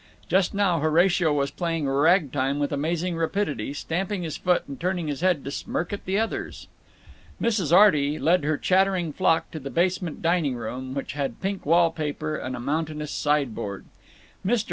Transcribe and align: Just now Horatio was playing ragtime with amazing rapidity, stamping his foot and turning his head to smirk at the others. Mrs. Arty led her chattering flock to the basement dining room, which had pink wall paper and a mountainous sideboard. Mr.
Just 0.27 0.55
now 0.55 0.79
Horatio 0.79 1.31
was 1.31 1.51
playing 1.51 1.87
ragtime 1.87 2.57
with 2.57 2.71
amazing 2.71 3.15
rapidity, 3.17 3.71
stamping 3.71 4.23
his 4.23 4.35
foot 4.35 4.63
and 4.67 4.79
turning 4.79 5.07
his 5.07 5.21
head 5.21 5.43
to 5.43 5.51
smirk 5.51 5.93
at 5.93 6.05
the 6.05 6.17
others. 6.17 6.67
Mrs. 7.39 7.71
Arty 7.71 8.17
led 8.17 8.43
her 8.43 8.57
chattering 8.57 9.13
flock 9.13 9.51
to 9.51 9.59
the 9.59 9.69
basement 9.69 10.23
dining 10.23 10.55
room, 10.55 10.95
which 10.95 11.13
had 11.13 11.39
pink 11.39 11.67
wall 11.67 11.91
paper 11.91 12.35
and 12.35 12.55
a 12.55 12.59
mountainous 12.59 13.11
sideboard. 13.11 13.85
Mr. 14.43 14.59